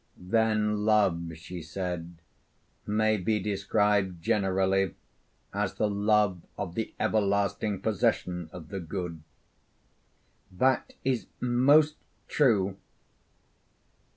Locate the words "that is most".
10.57-11.97